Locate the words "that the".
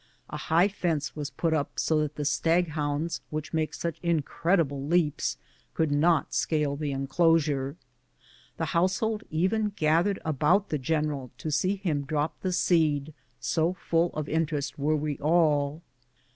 1.99-2.25